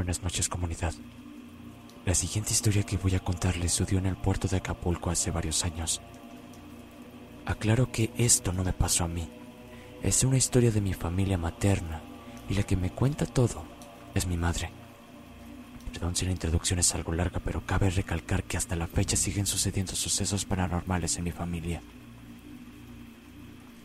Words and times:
Buenas 0.00 0.22
noches 0.22 0.48
comunidad. 0.48 0.94
La 2.06 2.14
siguiente 2.14 2.54
historia 2.54 2.84
que 2.84 2.96
voy 2.96 3.14
a 3.16 3.20
contarles 3.20 3.72
sucedió 3.72 3.98
en 3.98 4.06
el 4.06 4.16
puerto 4.16 4.48
de 4.48 4.56
Acapulco 4.56 5.10
hace 5.10 5.30
varios 5.30 5.62
años. 5.62 6.00
Aclaro 7.44 7.92
que 7.92 8.10
esto 8.16 8.50
no 8.50 8.64
me 8.64 8.72
pasó 8.72 9.04
a 9.04 9.08
mí. 9.08 9.28
Es 10.02 10.24
una 10.24 10.38
historia 10.38 10.70
de 10.70 10.80
mi 10.80 10.94
familia 10.94 11.36
materna 11.36 12.00
y 12.48 12.54
la 12.54 12.62
que 12.62 12.76
me 12.76 12.88
cuenta 12.88 13.26
todo 13.26 13.62
es 14.14 14.26
mi 14.26 14.38
madre. 14.38 14.70
Perdón 15.92 16.16
si 16.16 16.24
la 16.24 16.32
introducción 16.32 16.78
es 16.78 16.94
algo 16.94 17.12
larga, 17.12 17.38
pero 17.44 17.66
cabe 17.66 17.90
recalcar 17.90 18.44
que 18.44 18.56
hasta 18.56 18.76
la 18.76 18.86
fecha 18.86 19.18
siguen 19.18 19.44
sucediendo 19.44 19.94
sucesos 19.94 20.46
paranormales 20.46 21.18
en 21.18 21.24
mi 21.24 21.30
familia. 21.30 21.82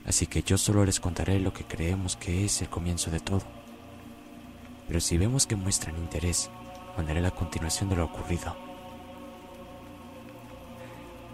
Así 0.06 0.28
que 0.28 0.44
yo 0.44 0.58
solo 0.58 0.86
les 0.86 1.02
contaré 1.02 1.42
lo 1.42 1.52
que 1.52 1.66
creemos 1.66 2.16
que 2.16 2.46
es 2.46 2.62
el 2.62 2.70
comienzo 2.70 3.12
de 3.12 3.20
todo. 3.20 3.65
Pero 4.88 5.00
si 5.00 5.18
vemos 5.18 5.48
que 5.48 5.56
muestran 5.56 5.98
interés, 5.98 6.50
mandaré 6.98 7.22
la 7.22 7.32
continuación 7.32 7.90
de 7.90 7.96
lo 7.96 8.06
ocurrido. 8.06 8.56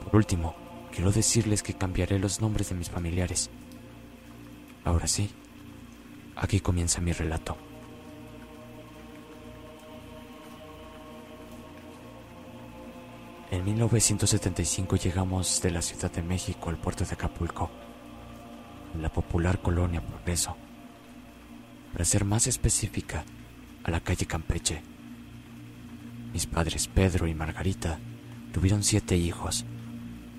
Por 0.04 0.16
último, 0.16 0.56
quiero 0.92 1.12
decirles 1.12 1.64
que 1.64 1.74
cambiaré 1.74 2.20
los 2.20 2.42
nombres 2.42 2.70
de 2.70 2.76
mis 2.76 2.90
familiares. 2.90 3.50
Ahora 4.84 5.08
sí, 5.08 5.30
aquí 6.36 6.60
comienza 6.60 7.02
mi 7.02 7.12
relato. 7.12 7.58
En 13.52 13.66
1975 13.66 14.96
llegamos 14.96 15.62
de 15.62 15.72
la 15.72 15.82
Ciudad 15.82 16.10
de 16.10 16.22
México 16.22 16.70
al 16.70 16.78
puerto 16.78 17.04
de 17.04 17.14
Acapulco, 17.14 17.70
en 18.96 19.02
la 19.02 19.12
popular 19.12 19.62
colonia 19.62 20.02
Progreso. 20.02 20.56
Para 21.92 22.06
ser 22.06 22.24
más 22.24 22.48
específica, 22.48 23.26
a 23.84 23.92
la 23.92 24.00
calle 24.02 24.26
Campeche. 24.26 24.82
Mis 26.34 26.46
padres 26.46 26.88
Pedro 26.88 27.28
y 27.28 27.34
Margarita 27.34 28.00
tuvieron 28.54 28.84
siete 28.84 29.18
hijos. 29.18 29.66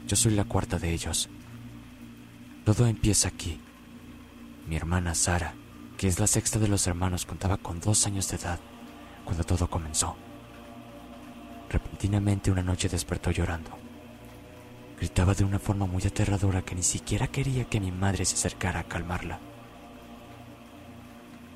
Yo 0.06 0.16
soy 0.16 0.32
la 0.32 0.44
cuarta 0.44 0.78
de 0.78 0.92
ellos. 0.92 1.28
Todo 2.64 2.86
empieza 2.86 3.28
aquí. 3.28 3.60
Mi 4.68 4.76
hermana 4.76 5.14
Sara, 5.14 5.54
que 5.96 6.08
es 6.08 6.18
la 6.18 6.26
sexta 6.26 6.58
de 6.58 6.68
los 6.68 6.86
hermanos, 6.86 7.26
contaba 7.26 7.56
con 7.56 7.80
dos 7.80 8.06
años 8.06 8.28
de 8.28 8.36
edad 8.36 8.60
cuando 9.24 9.44
todo 9.44 9.68
comenzó. 9.68 10.16
Repentinamente 11.68 12.50
una 12.50 12.62
noche 12.62 12.88
despertó 12.88 13.30
llorando. 13.30 13.70
Gritaba 14.98 15.34
de 15.34 15.44
una 15.44 15.58
forma 15.58 15.86
muy 15.86 16.02
aterradora 16.04 16.62
que 16.62 16.74
ni 16.74 16.82
siquiera 16.82 17.26
quería 17.26 17.64
que 17.64 17.80
mi 17.80 17.90
madre 17.90 18.24
se 18.24 18.36
acercara 18.36 18.80
a 18.80 18.84
calmarla. 18.84 19.40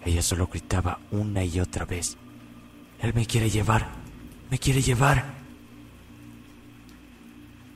Ella 0.07 0.23
solo 0.23 0.47
gritaba 0.47 1.01
una 1.11 1.43
y 1.43 1.59
otra 1.59 1.85
vez. 1.85 2.17
Él 3.01 3.13
me 3.13 3.27
quiere 3.27 3.51
llevar, 3.51 3.89
me 4.49 4.57
quiere 4.57 4.81
llevar. 4.81 5.35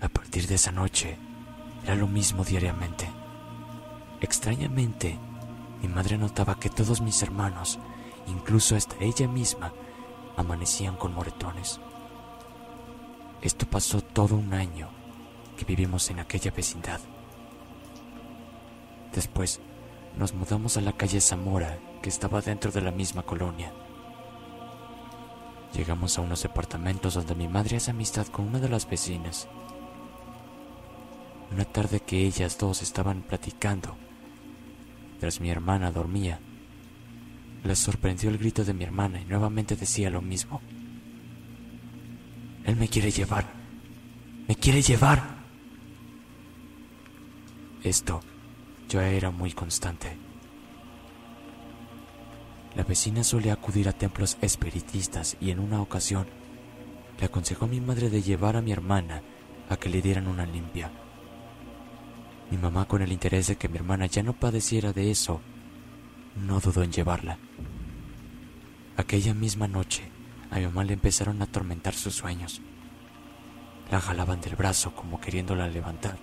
A 0.00 0.08
partir 0.08 0.46
de 0.46 0.54
esa 0.54 0.70
noche, 0.70 1.18
era 1.82 1.96
lo 1.96 2.06
mismo 2.06 2.44
diariamente. 2.44 3.10
Extrañamente, 4.20 5.18
mi 5.82 5.88
madre 5.88 6.16
notaba 6.18 6.60
que 6.60 6.70
todos 6.70 7.00
mis 7.00 7.20
hermanos, 7.20 7.80
incluso 8.28 8.76
hasta 8.76 8.94
ella 9.00 9.26
misma, 9.26 9.72
amanecían 10.36 10.94
con 10.94 11.12
moretones. 11.12 11.80
Esto 13.42 13.66
pasó 13.66 14.02
todo 14.02 14.36
un 14.36 14.54
año 14.54 14.88
que 15.58 15.64
vivimos 15.64 16.08
en 16.10 16.20
aquella 16.20 16.52
vecindad. 16.52 17.00
Después, 19.12 19.60
nos 20.16 20.32
mudamos 20.32 20.76
a 20.76 20.80
la 20.80 20.92
calle 20.92 21.20
Zamora, 21.20 21.76
que 22.02 22.08
estaba 22.08 22.40
dentro 22.40 22.70
de 22.70 22.80
la 22.80 22.90
misma 22.90 23.22
colonia. 23.22 23.72
Llegamos 25.74 26.18
a 26.18 26.22
unos 26.22 26.42
departamentos 26.42 27.14
donde 27.14 27.34
mi 27.34 27.48
madre 27.48 27.76
hace 27.76 27.90
amistad 27.92 28.26
con 28.26 28.48
una 28.48 28.58
de 28.58 28.68
las 28.68 28.88
vecinas. 28.88 29.48
Una 31.52 31.64
tarde 31.64 32.00
que 32.00 32.26
ellas 32.26 32.58
dos 32.58 32.82
estaban 32.82 33.22
platicando, 33.22 33.96
mientras 35.08 35.40
mi 35.40 35.50
hermana 35.50 35.90
dormía, 35.90 36.40
les 37.64 37.78
sorprendió 37.78 38.30
el 38.30 38.38
grito 38.38 38.64
de 38.64 38.74
mi 38.74 38.84
hermana 38.84 39.20
y 39.20 39.24
nuevamente 39.24 39.76
decía 39.76 40.10
lo 40.10 40.22
mismo. 40.22 40.60
Él 42.64 42.76
me 42.76 42.88
quiere 42.88 43.10
llevar, 43.10 43.46
me 44.48 44.54
quiere 44.56 44.82
llevar. 44.82 45.40
Esto 47.82 48.20
ya 48.88 49.08
era 49.08 49.30
muy 49.30 49.52
constante. 49.52 50.29
La 52.74 52.84
vecina 52.84 53.24
solía 53.24 53.54
acudir 53.54 53.88
a 53.88 53.92
templos 53.92 54.38
espiritistas 54.40 55.36
y 55.40 55.50
en 55.50 55.58
una 55.58 55.82
ocasión 55.82 56.26
le 57.18 57.26
aconsejó 57.26 57.64
a 57.64 57.68
mi 57.68 57.80
madre 57.80 58.10
de 58.10 58.22
llevar 58.22 58.56
a 58.56 58.62
mi 58.62 58.72
hermana 58.72 59.22
a 59.68 59.76
que 59.76 59.88
le 59.88 60.00
dieran 60.00 60.28
una 60.28 60.46
limpia. 60.46 60.90
Mi 62.50 62.58
mamá, 62.58 62.86
con 62.86 63.02
el 63.02 63.12
interés 63.12 63.46
de 63.48 63.56
que 63.56 63.68
mi 63.68 63.76
hermana 63.76 64.06
ya 64.06 64.22
no 64.22 64.32
padeciera 64.32 64.92
de 64.92 65.10
eso, 65.10 65.40
no 66.36 66.60
dudó 66.60 66.82
en 66.82 66.92
llevarla. 66.92 67.38
Aquella 68.96 69.34
misma 69.34 69.68
noche, 69.68 70.02
a 70.50 70.56
mi 70.56 70.64
mamá 70.64 70.84
le 70.84 70.94
empezaron 70.94 71.40
a 71.40 71.44
atormentar 71.44 71.94
sus 71.94 72.14
sueños. 72.14 72.60
La 73.90 74.00
jalaban 74.00 74.40
del 74.40 74.56
brazo 74.56 74.94
como 74.94 75.20
queriéndola 75.20 75.68
levantar. 75.68 76.18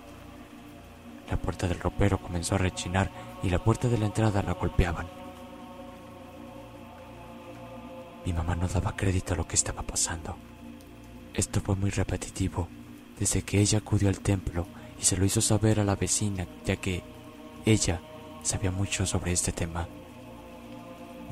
La 1.30 1.36
puerta 1.36 1.68
del 1.68 1.80
ropero 1.80 2.18
comenzó 2.18 2.54
a 2.54 2.58
rechinar 2.58 3.10
y 3.42 3.50
la 3.50 3.62
puerta 3.62 3.88
de 3.88 3.98
la 3.98 4.06
entrada 4.06 4.42
la 4.42 4.52
golpeaban. 4.52 5.17
Mi 8.26 8.32
mamá 8.32 8.56
no 8.56 8.68
daba 8.68 8.96
crédito 8.96 9.34
a 9.34 9.36
lo 9.36 9.46
que 9.46 9.56
estaba 9.56 9.82
pasando. 9.82 10.36
Esto 11.34 11.60
fue 11.60 11.76
muy 11.76 11.90
repetitivo 11.90 12.68
desde 13.18 13.42
que 13.42 13.60
ella 13.60 13.78
acudió 13.78 14.08
al 14.08 14.20
templo 14.20 14.66
y 15.00 15.04
se 15.04 15.16
lo 15.16 15.24
hizo 15.24 15.40
saber 15.40 15.80
a 15.80 15.84
la 15.84 15.96
vecina, 15.96 16.46
ya 16.64 16.76
que 16.76 17.02
ella 17.64 18.00
sabía 18.42 18.70
mucho 18.70 19.06
sobre 19.06 19.32
este 19.32 19.52
tema. 19.52 19.88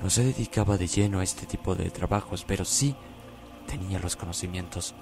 No 0.02 0.10
se 0.10 0.24
dedicaba 0.24 0.76
de 0.76 0.86
lleno 0.86 1.20
a 1.20 1.24
este 1.24 1.46
tipo 1.46 1.74
de 1.74 1.90
trabajos, 1.90 2.44
pero 2.46 2.64
sí 2.64 2.94
tenía 3.66 3.98
los 3.98 4.16
conocimientos. 4.16 4.94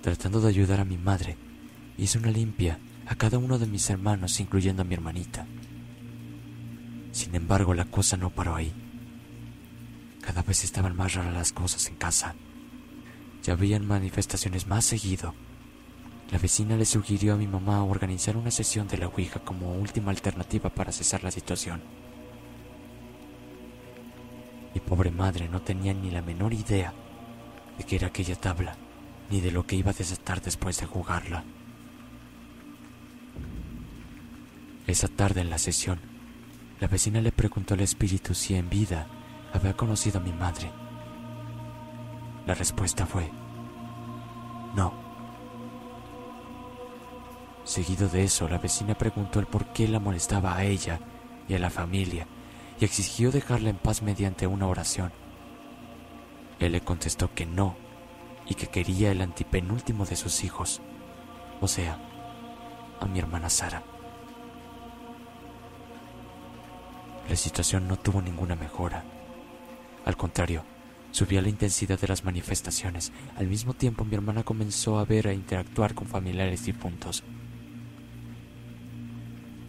Tratando 0.00 0.40
de 0.40 0.48
ayudar 0.48 0.80
a 0.80 0.84
mi 0.84 0.96
madre, 0.96 1.36
hice 1.98 2.18
una 2.18 2.30
limpia 2.30 2.78
a 3.06 3.16
cada 3.16 3.38
uno 3.38 3.58
de 3.58 3.66
mis 3.66 3.90
hermanos, 3.90 4.40
incluyendo 4.40 4.82
a 4.82 4.84
mi 4.84 4.94
hermanita. 4.94 5.46
Sin 7.12 7.34
embargo, 7.34 7.74
la 7.74 7.84
cosa 7.84 8.16
no 8.16 8.30
paró 8.30 8.54
ahí. 8.54 8.72
Cada 10.20 10.42
vez 10.42 10.64
estaban 10.64 10.96
más 10.96 11.14
raras 11.14 11.34
las 11.34 11.52
cosas 11.52 11.86
en 11.88 11.96
casa. 11.96 12.34
Ya 13.42 13.54
habían 13.54 13.86
manifestaciones 13.86 14.66
más 14.66 14.84
seguido. 14.84 15.34
La 16.30 16.38
vecina 16.38 16.76
le 16.76 16.84
sugirió 16.84 17.34
a 17.34 17.36
mi 17.36 17.48
mamá 17.48 17.82
organizar 17.82 18.36
una 18.36 18.50
sesión 18.50 18.86
de 18.86 18.98
la 18.98 19.08
Ouija 19.08 19.40
como 19.40 19.74
última 19.74 20.10
alternativa 20.10 20.70
para 20.70 20.92
cesar 20.92 21.24
la 21.24 21.30
situación. 21.30 21.82
Mi 24.74 24.80
pobre 24.80 25.10
madre 25.10 25.48
no 25.48 25.60
tenía 25.62 25.92
ni 25.92 26.10
la 26.10 26.22
menor 26.22 26.52
idea 26.52 26.92
de 27.76 27.84
qué 27.84 27.96
era 27.96 28.08
aquella 28.08 28.36
tabla, 28.36 28.76
ni 29.30 29.40
de 29.40 29.50
lo 29.50 29.66
que 29.66 29.74
iba 29.74 29.90
a 29.90 29.94
desatar 29.94 30.40
después 30.40 30.78
de 30.78 30.86
jugarla. 30.86 31.42
Esa 34.86 35.08
tarde 35.08 35.40
en 35.40 35.50
la 35.50 35.58
sesión, 35.58 35.98
la 36.80 36.88
vecina 36.88 37.20
le 37.20 37.30
preguntó 37.30 37.74
al 37.74 37.80
espíritu 37.80 38.34
si 38.34 38.54
en 38.54 38.70
vida 38.70 39.06
había 39.52 39.76
conocido 39.76 40.18
a 40.18 40.22
mi 40.22 40.32
madre. 40.32 40.70
La 42.46 42.54
respuesta 42.54 43.06
fue, 43.06 43.30
no. 44.74 44.92
Seguido 47.64 48.08
de 48.08 48.24
eso, 48.24 48.48
la 48.48 48.58
vecina 48.58 48.94
preguntó 48.94 49.40
el 49.40 49.46
por 49.46 49.66
qué 49.66 49.86
la 49.86 50.00
molestaba 50.00 50.56
a 50.56 50.64
ella 50.64 50.98
y 51.46 51.54
a 51.54 51.58
la 51.58 51.70
familia 51.70 52.26
y 52.80 52.84
exigió 52.86 53.30
dejarla 53.30 53.68
en 53.68 53.76
paz 53.76 54.00
mediante 54.00 54.46
una 54.46 54.66
oración. 54.66 55.12
Él 56.58 56.72
le 56.72 56.80
contestó 56.80 57.32
que 57.34 57.44
no 57.44 57.76
y 58.46 58.54
que 58.54 58.68
quería 58.68 59.12
el 59.12 59.20
antipenúltimo 59.20 60.06
de 60.06 60.16
sus 60.16 60.44
hijos, 60.44 60.80
o 61.60 61.68
sea, 61.68 61.98
a 63.00 63.06
mi 63.06 63.18
hermana 63.18 63.50
Sara. 63.50 63.82
La 67.28 67.36
situación 67.36 67.86
no 67.86 67.96
tuvo 67.96 68.20
ninguna 68.22 68.56
mejora. 68.56 69.04
Al 70.04 70.16
contrario, 70.16 70.64
subía 71.10 71.42
la 71.42 71.48
intensidad 71.48 71.98
de 72.00 72.08
las 72.08 72.24
manifestaciones. 72.24 73.12
Al 73.36 73.46
mismo 73.46 73.74
tiempo 73.74 74.04
mi 74.04 74.14
hermana 74.14 74.42
comenzó 74.42 74.98
a 74.98 75.04
ver 75.04 75.26
e 75.26 75.34
interactuar 75.34 75.94
con 75.94 76.06
familiares 76.06 76.64
difuntos. 76.64 77.22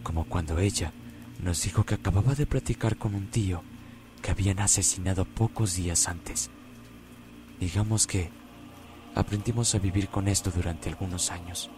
Como 0.02 0.24
cuando 0.24 0.58
ella 0.58 0.92
nos 1.42 1.62
dijo 1.62 1.84
que 1.84 1.94
acababa 1.94 2.34
de 2.34 2.46
platicar 2.46 2.96
con 2.96 3.14
un 3.14 3.28
tío 3.28 3.62
que 4.22 4.30
habían 4.30 4.60
asesinado 4.60 5.24
pocos 5.24 5.74
días 5.74 6.08
antes. 6.08 6.50
Digamos 7.60 8.06
que 8.06 8.30
aprendimos 9.14 9.74
a 9.74 9.78
vivir 9.78 10.08
con 10.08 10.28
esto 10.28 10.50
durante 10.50 10.88
algunos 10.88 11.30
años. 11.30 11.70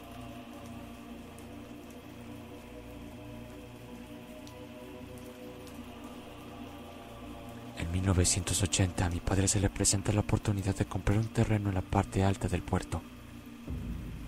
1980 7.94 9.06
a 9.06 9.08
mi 9.08 9.20
padre 9.20 9.46
se 9.46 9.60
le 9.60 9.70
presenta 9.70 10.12
la 10.12 10.20
oportunidad 10.20 10.74
de 10.74 10.84
comprar 10.84 11.16
un 11.16 11.28
terreno 11.28 11.68
en 11.68 11.76
la 11.76 11.80
parte 11.80 12.24
alta 12.24 12.48
del 12.48 12.60
puerto, 12.60 13.00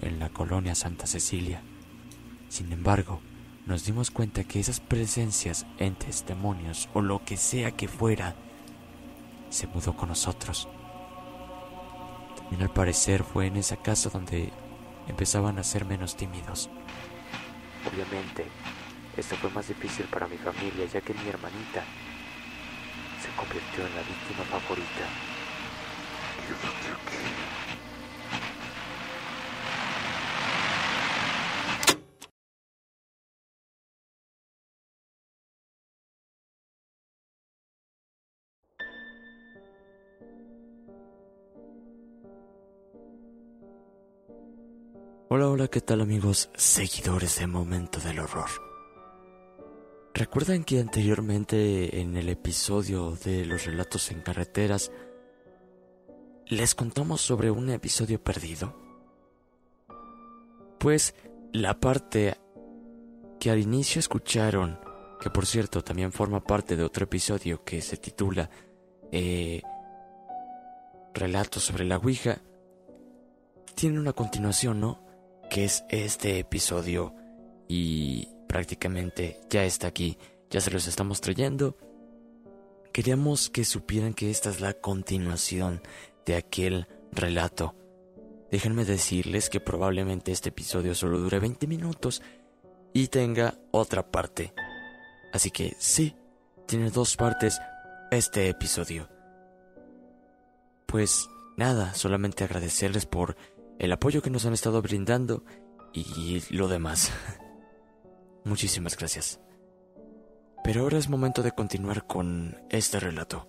en 0.02 0.20
la 0.20 0.28
colonia 0.28 0.76
Santa 0.76 1.08
Cecilia. 1.08 1.62
Sin 2.48 2.70
embargo, 2.70 3.20
nos 3.66 3.84
dimos 3.84 4.12
cuenta 4.12 4.44
que 4.44 4.60
esas 4.60 4.78
presencias, 4.78 5.66
entes, 5.78 6.24
demonios 6.28 6.88
o 6.94 7.00
lo 7.00 7.24
que 7.24 7.36
sea 7.36 7.72
que 7.72 7.88
fuera, 7.88 8.36
se 9.50 9.66
mudó 9.66 9.96
con 9.96 10.10
nosotros. 10.10 10.68
También 12.36 12.62
al 12.62 12.72
parecer 12.72 13.24
fue 13.24 13.46
en 13.46 13.56
esa 13.56 13.78
casa 13.78 14.10
donde 14.10 14.52
empezaban 15.08 15.58
a 15.58 15.64
ser 15.64 15.84
menos 15.86 16.16
tímidos. 16.16 16.70
Obviamente, 17.92 18.46
esto 19.16 19.34
fue 19.34 19.50
más 19.50 19.66
difícil 19.66 20.06
para 20.06 20.28
mi 20.28 20.36
familia 20.36 20.86
ya 20.86 21.00
que 21.00 21.14
mi 21.14 21.28
hermanita 21.28 21.82
se 23.20 23.28
convirtió 23.36 23.86
en 23.86 23.94
la 23.94 24.02
víctima 24.02 24.44
favorita. 24.44 25.08
Hola, 45.28 45.48
hola, 45.48 45.68
¿qué 45.68 45.80
tal 45.80 46.00
amigos 46.00 46.50
seguidores 46.54 47.40
de 47.40 47.46
Momento 47.46 47.98
del 48.00 48.20
Horror? 48.20 48.65
¿Recuerdan 50.16 50.64
que 50.64 50.80
anteriormente 50.80 52.00
en 52.00 52.16
el 52.16 52.30
episodio 52.30 53.18
de 53.22 53.44
los 53.44 53.66
relatos 53.66 54.10
en 54.10 54.22
carreteras 54.22 54.90
les 56.46 56.74
contamos 56.74 57.20
sobre 57.20 57.50
un 57.50 57.68
episodio 57.68 58.24
perdido? 58.24 58.74
Pues 60.78 61.14
la 61.52 61.78
parte 61.78 62.38
que 63.38 63.50
al 63.50 63.58
inicio 63.58 63.98
escucharon, 63.98 64.80
que 65.20 65.28
por 65.28 65.44
cierto 65.44 65.84
también 65.84 66.12
forma 66.12 66.42
parte 66.42 66.76
de 66.76 66.84
otro 66.84 67.04
episodio 67.04 67.62
que 67.62 67.82
se 67.82 67.98
titula 67.98 68.48
eh, 69.12 69.60
Relatos 71.12 71.62
sobre 71.62 71.84
la 71.84 71.98
Ouija, 71.98 72.40
tiene 73.74 74.00
una 74.00 74.14
continuación, 74.14 74.80
¿no? 74.80 74.98
Que 75.50 75.66
es 75.66 75.84
este 75.90 76.38
episodio 76.38 77.12
y 77.68 78.28
prácticamente 78.46 79.40
ya 79.50 79.64
está 79.64 79.88
aquí, 79.88 80.18
ya 80.50 80.60
se 80.60 80.70
los 80.70 80.86
estamos 80.86 81.20
trayendo. 81.20 81.76
Queríamos 82.92 83.50
que 83.50 83.64
supieran 83.64 84.14
que 84.14 84.30
esta 84.30 84.50
es 84.50 84.60
la 84.60 84.72
continuación 84.74 85.82
de 86.24 86.36
aquel 86.36 86.86
relato. 87.12 87.74
Déjenme 88.50 88.84
decirles 88.84 89.50
que 89.50 89.60
probablemente 89.60 90.32
este 90.32 90.50
episodio 90.50 90.94
solo 90.94 91.18
dure 91.18 91.38
20 91.40 91.66
minutos 91.66 92.22
y 92.92 93.08
tenga 93.08 93.58
otra 93.70 94.10
parte. 94.10 94.54
Así 95.32 95.50
que 95.50 95.76
sí, 95.78 96.14
tiene 96.66 96.90
dos 96.90 97.16
partes 97.16 97.58
este 98.10 98.48
episodio. 98.48 99.08
Pues 100.86 101.28
nada, 101.56 101.94
solamente 101.94 102.44
agradecerles 102.44 103.04
por 103.04 103.36
el 103.78 103.92
apoyo 103.92 104.22
que 104.22 104.30
nos 104.30 104.46
han 104.46 104.54
estado 104.54 104.80
brindando 104.80 105.44
y 105.92 106.42
lo 106.50 106.68
demás. 106.68 107.10
Muchísimas 108.46 108.96
gracias. 108.96 109.40
Pero 110.62 110.82
ahora 110.82 110.98
es 110.98 111.08
momento 111.08 111.42
de 111.42 111.50
continuar 111.50 112.06
con 112.06 112.56
este 112.70 113.00
relato. 113.00 113.48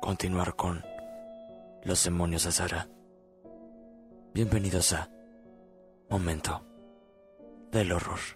Continuar 0.00 0.56
con 0.56 0.82
los 1.84 2.02
demonios 2.04 2.44
de 2.44 2.52
Sara. 2.52 2.88
Bienvenidos 4.32 4.94
a 4.94 5.10
Momento 6.08 6.64
del 7.70 7.92
Horror. 7.92 8.35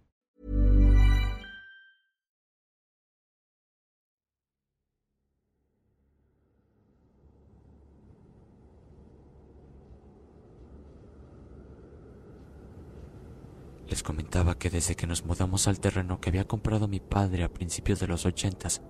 Les 13.91 14.03
comentaba 14.03 14.57
que 14.57 14.69
desde 14.69 14.95
que 14.95 15.05
nos 15.05 15.25
mudamos 15.25 15.67
al 15.67 15.81
terreno 15.81 16.21
que 16.21 16.29
había 16.29 16.47
comprado 16.47 16.87
mi 16.87 17.01
padre 17.01 17.43
a 17.43 17.51
principios 17.51 17.99
de 17.99 18.07
los 18.07 18.25
ochentas, 18.25 18.81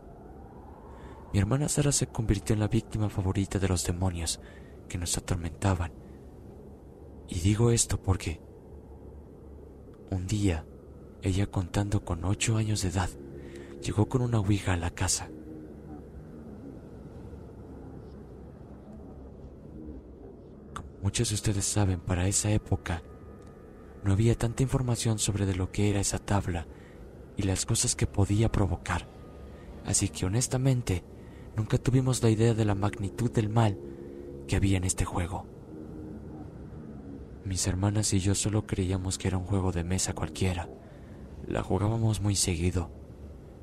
mi 1.33 1.39
hermana 1.39 1.69
Sara 1.69 1.91
se 1.91 2.05
convirtió 2.05 2.53
en 2.53 2.59
la 2.59 2.67
víctima 2.67 3.09
favorita 3.09 3.57
de 3.57 3.67
los 3.67 3.83
demonios 3.83 4.39
que 4.87 4.99
nos 4.99 5.17
atormentaban. 5.17 5.91
Y 7.27 7.39
digo 7.39 7.71
esto 7.71 7.99
porque 7.99 8.41
un 10.11 10.27
día, 10.27 10.67
ella 11.23 11.47
contando 11.47 12.05
con 12.05 12.23
ocho 12.23 12.57
años 12.57 12.83
de 12.83 12.89
edad, 12.89 13.09
llegó 13.81 14.07
con 14.07 14.21
una 14.21 14.39
ouija 14.39 14.73
a 14.73 14.77
la 14.77 14.91
casa. 14.91 15.29
Como 20.75 20.89
muchos 21.01 21.29
de 21.29 21.35
ustedes 21.35 21.65
saben, 21.65 22.01
para 22.01 22.27
esa 22.27 22.51
época 22.51 23.01
no 24.03 24.13
había 24.13 24.37
tanta 24.37 24.63
información 24.63 25.19
sobre 25.19 25.45
de 25.45 25.55
lo 25.55 25.71
que 25.71 25.89
era 25.89 25.99
esa 25.99 26.19
tabla 26.19 26.67
y 27.37 27.43
las 27.43 27.65
cosas 27.65 27.95
que 27.95 28.07
podía 28.07 28.51
provocar. 28.51 29.07
Así 29.85 30.09
que 30.09 30.25
honestamente, 30.25 31.03
nunca 31.55 31.77
tuvimos 31.77 32.23
la 32.23 32.29
idea 32.29 32.53
de 32.53 32.65
la 32.65 32.75
magnitud 32.75 33.31
del 33.31 33.49
mal 33.49 33.77
que 34.47 34.55
había 34.55 34.77
en 34.77 34.83
este 34.83 35.05
juego. 35.05 35.45
Mis 37.45 37.65
hermanas 37.67 38.13
y 38.13 38.19
yo 38.19 38.35
solo 38.35 38.65
creíamos 38.67 39.17
que 39.17 39.27
era 39.27 39.37
un 39.37 39.45
juego 39.45 39.71
de 39.71 39.83
mesa 39.83 40.13
cualquiera. 40.13 40.69
La 41.47 41.63
jugábamos 41.63 42.21
muy 42.21 42.35
seguido, 42.35 42.91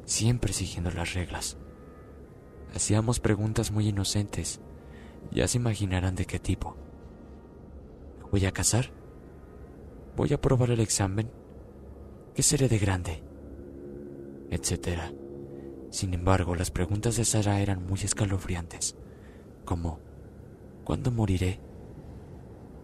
siempre 0.04 0.52
siguiendo 0.52 0.90
las 0.90 1.14
reglas. 1.14 1.56
Hacíamos 2.74 3.20
preguntas 3.20 3.70
muy 3.70 3.88
inocentes. 3.88 4.60
Ya 5.30 5.46
se 5.48 5.58
imaginarán 5.58 6.16
de 6.16 6.26
qué 6.26 6.38
tipo. 6.38 6.76
¿Voy 8.30 8.44
a 8.46 8.52
casar? 8.52 8.97
¿Voy 10.18 10.32
a 10.32 10.40
probar 10.40 10.72
el 10.72 10.80
examen? 10.80 11.30
¿Qué 12.34 12.42
seré 12.42 12.68
de 12.68 12.80
grande? 12.80 13.22
Etcétera. 14.50 15.12
Sin 15.92 16.12
embargo, 16.12 16.56
las 16.56 16.72
preguntas 16.72 17.14
de 17.16 17.24
Sara 17.24 17.60
eran 17.60 17.86
muy 17.86 18.00
escalofriantes, 18.00 18.96
como 19.64 20.00
¿cuándo 20.82 21.12
moriré? 21.12 21.60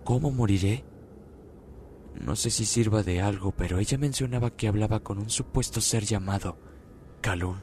¿Cómo 0.05 0.31
moriré? 0.31 0.85
No 2.15 2.37
sé 2.37 2.51
si 2.51 2.65
sirva 2.65 3.03
de 3.03 3.21
algo, 3.21 3.51
pero 3.51 3.81
ella 3.81 3.99
mencionaba 3.99 4.51
que 4.51 4.69
hablaba 4.69 5.01
con 5.01 5.19
un 5.19 5.29
supuesto 5.29 5.81
ser 5.81 6.05
llamado 6.05 6.57
Calún. 7.21 7.59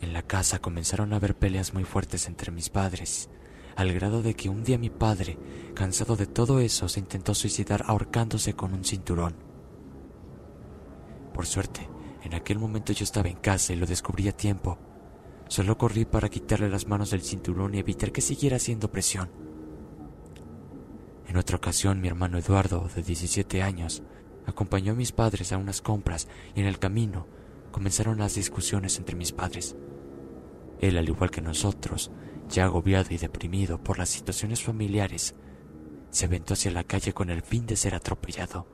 En 0.00 0.12
la 0.12 0.22
casa 0.22 0.60
comenzaron 0.60 1.12
a 1.12 1.16
haber 1.16 1.34
peleas 1.34 1.74
muy 1.74 1.82
fuertes 1.82 2.28
entre 2.28 2.52
mis 2.52 2.70
padres, 2.70 3.28
al 3.76 3.92
grado 3.92 4.22
de 4.22 4.34
que 4.34 4.48
un 4.48 4.64
día 4.64 4.78
mi 4.78 4.90
padre, 4.90 5.38
cansado 5.74 6.16
de 6.16 6.26
todo 6.26 6.60
eso, 6.60 6.88
se 6.88 7.00
intentó 7.00 7.34
suicidar 7.34 7.84
ahorcándose 7.86 8.54
con 8.54 8.74
un 8.74 8.84
cinturón. 8.84 9.34
Por 11.32 11.46
suerte, 11.46 11.88
en 12.24 12.34
aquel 12.34 12.58
momento 12.58 12.92
yo 12.92 13.04
estaba 13.04 13.28
en 13.28 13.36
casa 13.36 13.72
y 13.72 13.76
lo 13.76 13.86
descubrí 13.86 14.28
a 14.28 14.36
tiempo. 14.36 14.78
Solo 15.48 15.76
corrí 15.76 16.04
para 16.04 16.28
quitarle 16.28 16.68
las 16.68 16.86
manos 16.86 17.10
del 17.10 17.22
cinturón 17.22 17.74
y 17.74 17.78
evitar 17.78 18.12
que 18.12 18.20
siguiera 18.20 18.56
haciendo 18.56 18.90
presión. 18.90 19.30
En 21.26 21.36
otra 21.36 21.56
ocasión, 21.56 22.00
mi 22.00 22.08
hermano 22.08 22.38
Eduardo, 22.38 22.88
de 22.94 23.02
17 23.02 23.62
años, 23.62 24.02
acompañó 24.46 24.92
a 24.92 24.96
mis 24.96 25.12
padres 25.12 25.52
a 25.52 25.58
unas 25.58 25.80
compras 25.80 26.28
y 26.54 26.60
en 26.60 26.66
el 26.66 26.78
camino 26.78 27.26
comenzaron 27.70 28.18
las 28.18 28.34
discusiones 28.34 28.98
entre 28.98 29.16
mis 29.16 29.32
padres. 29.32 29.76
Él, 30.80 30.98
al 30.98 31.08
igual 31.08 31.30
que 31.30 31.40
nosotros, 31.40 32.10
ya 32.48 32.64
agobiado 32.64 33.14
y 33.14 33.18
deprimido 33.18 33.82
por 33.82 33.98
las 33.98 34.08
situaciones 34.08 34.62
familiares, 34.62 35.34
se 36.10 36.26
aventó 36.26 36.54
hacia 36.54 36.70
la 36.70 36.84
calle 36.84 37.12
con 37.12 37.30
el 37.30 37.42
fin 37.42 37.66
de 37.66 37.76
ser 37.76 37.94
atropellado. 37.94 38.66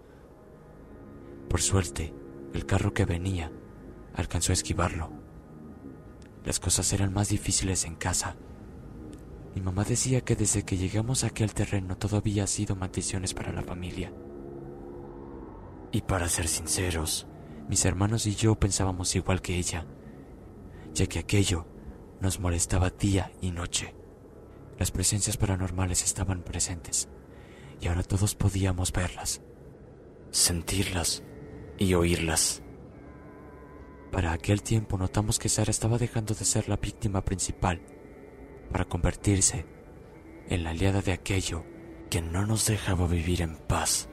Por 1.48 1.60
suerte, 1.60 2.12
el 2.52 2.66
carro 2.66 2.92
que 2.92 3.04
venía 3.04 3.52
alcanzó 4.14 4.52
a 4.52 4.54
esquivarlo. 4.54 5.10
Las 6.44 6.60
cosas 6.60 6.92
eran 6.92 7.12
más 7.12 7.28
difíciles 7.28 7.84
en 7.84 7.94
casa. 7.94 8.36
Mi 9.54 9.60
mamá 9.60 9.84
decía 9.84 10.20
que 10.22 10.36
desde 10.36 10.64
que 10.64 10.76
llegamos 10.76 11.24
aquí 11.24 11.42
al 11.42 11.54
terreno 11.54 11.96
todo 11.96 12.16
había 12.16 12.46
sido 12.46 12.74
maldiciones 12.76 13.34
para 13.34 13.52
la 13.52 13.62
familia. 13.62 14.12
Y 15.92 16.02
para 16.02 16.28
ser 16.28 16.48
sinceros, 16.48 17.26
mis 17.68 17.84
hermanos 17.84 18.26
y 18.26 18.34
yo 18.34 18.54
pensábamos 18.56 19.14
igual 19.14 19.40
que 19.40 19.56
ella, 19.56 19.86
ya 20.92 21.06
que 21.06 21.18
aquello 21.18 21.66
nos 22.20 22.40
molestaba 22.40 22.90
día 22.90 23.32
y 23.40 23.50
noche. 23.50 23.94
Las 24.78 24.90
presencias 24.90 25.36
paranormales 25.36 26.04
estaban 26.04 26.42
presentes 26.42 27.08
y 27.80 27.88
ahora 27.88 28.02
todos 28.02 28.34
podíamos 28.34 28.92
verlas, 28.92 29.40
sentirlas 30.30 31.22
y 31.78 31.94
oírlas. 31.94 32.62
Para 34.10 34.32
aquel 34.32 34.62
tiempo 34.62 34.96
notamos 34.98 35.38
que 35.38 35.48
Sara 35.48 35.70
estaba 35.70 35.98
dejando 35.98 36.34
de 36.34 36.44
ser 36.44 36.68
la 36.68 36.76
víctima 36.76 37.24
principal 37.24 37.82
para 38.70 38.84
convertirse 38.84 39.66
en 40.48 40.64
la 40.64 40.70
aliada 40.70 41.02
de 41.02 41.12
aquello 41.12 41.64
que 42.10 42.22
no 42.22 42.46
nos 42.46 42.66
dejaba 42.66 43.06
vivir 43.06 43.42
en 43.42 43.56
paz. 43.56 44.08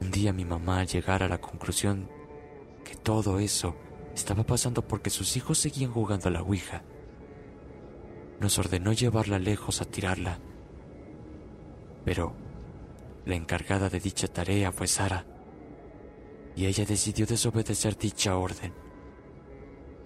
Un 0.00 0.10
día 0.10 0.32
mi 0.32 0.44
mamá 0.44 0.80
al 0.80 0.86
llegar 0.86 1.22
a 1.22 1.28
la 1.28 1.40
conclusión 1.40 2.08
que 2.84 2.94
todo 2.94 3.38
eso 3.38 3.76
estaba 4.14 4.44
pasando 4.44 4.86
porque 4.86 5.10
sus 5.10 5.36
hijos 5.36 5.58
seguían 5.58 5.92
jugando 5.92 6.28
a 6.28 6.32
la 6.32 6.42
Ouija, 6.42 6.82
nos 8.40 8.58
ordenó 8.58 8.92
llevarla 8.92 9.38
lejos 9.38 9.80
a 9.80 9.84
tirarla. 9.84 10.38
Pero 12.04 12.34
la 13.24 13.36
encargada 13.36 13.88
de 13.88 14.00
dicha 14.00 14.26
tarea 14.26 14.72
fue 14.72 14.88
Sara, 14.88 15.24
y 16.56 16.66
ella 16.66 16.84
decidió 16.84 17.24
desobedecer 17.26 17.96
dicha 17.96 18.36
orden. 18.36 18.74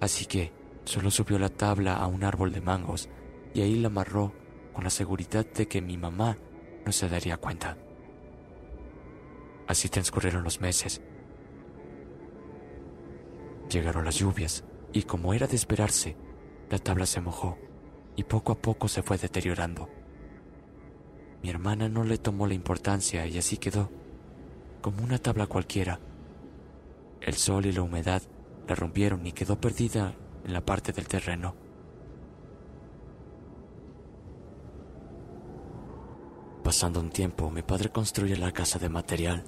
Así 0.01 0.27
que 0.27 0.53
solo 0.85 1.11
subió 1.11 1.39
la 1.39 1.49
tabla 1.49 1.97
a 1.97 2.07
un 2.07 2.25
árbol 2.25 2.53
de 2.53 2.61
mangos 2.61 3.09
y 3.55 3.63
ahí 3.63 3.77
la 3.77 3.89
amarró 3.89 4.33
con 4.73 4.85
la 4.85 4.91
seguridad 4.91 5.47
de 5.47 5.67
que 5.67 5.81
mi 5.81 5.97
mamá 5.97 6.37
no 6.85 6.93
se 6.93 7.09
daría 7.09 7.39
cuenta. 7.39 7.79
Así 9.67 9.89
transcurrieron 9.89 10.45
los 10.45 10.61
meses. 10.61 11.01
Llegaron 13.71 14.05
las 14.05 14.17
lluvias 14.19 14.65
y 14.93 15.03
como 15.03 15.35
era 15.35 15.47
de 15.47 15.57
esperarse, 15.57 16.17
la 16.71 16.79
tabla 16.79 17.07
se 17.07 17.21
mojó 17.21 17.59
y 18.17 18.25
poco 18.25 18.53
a 18.53 18.59
poco 18.59 18.89
se 18.89 19.03
fue 19.03 19.19
deteriorando. 19.19 19.89
Mi 21.43 21.51
hermana 21.51 21.89
no 21.89 22.05
le 22.05 22.19
tomó 22.19 22.47
la 22.47 22.55
importancia 22.55 23.27
y 23.27 23.39
así 23.39 23.59
quedó, 23.59 23.91
como 24.81 25.03
una 25.03 25.19
tabla 25.19 25.47
cualquiera. 25.47 26.01
El 27.21 27.35
sol 27.35 27.67
y 27.67 27.73
la 27.73 27.83
humedad 27.83 28.23
la 28.67 28.75
rompieron 28.75 29.27
y 29.27 29.33
quedó 29.33 29.61
perdida 29.61 30.15
en 30.45 30.53
la 30.53 30.65
parte 30.65 30.93
del 30.93 31.09
terreno. 31.09 31.55
Pasando 36.65 36.99
un 36.99 37.11
tiempo, 37.11 37.51
mi 37.51 37.63
padre 37.63 37.91
construye 37.91 38.37
la 38.37 38.51
casa 38.51 38.79
de 38.79 38.89
material, 38.89 39.45